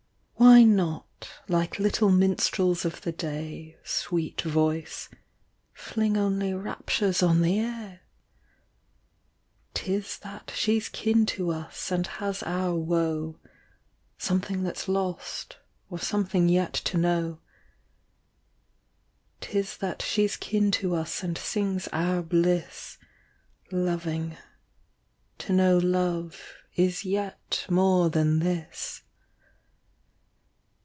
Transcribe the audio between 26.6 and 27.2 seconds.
is